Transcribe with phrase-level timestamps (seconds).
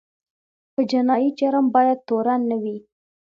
[0.73, 2.77] په جنایي جرم باید تورن نه وي.